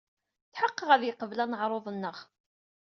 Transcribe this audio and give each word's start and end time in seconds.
Tḥeqqeɣ 0.53 0.89
ad 0.91 1.03
yeqbel 1.05 1.39
aneɛruḍ-nneɣ. 1.43 2.17